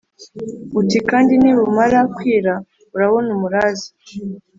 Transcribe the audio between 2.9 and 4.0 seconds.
urabona umuraza."